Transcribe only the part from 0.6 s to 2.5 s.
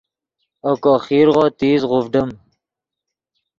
اوکو خیرغو تیز غوڤڈیم